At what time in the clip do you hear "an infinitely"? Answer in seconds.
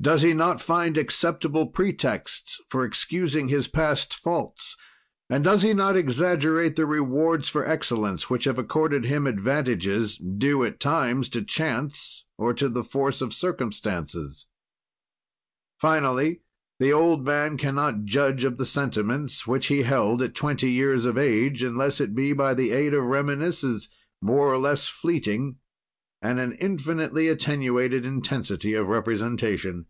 26.40-27.28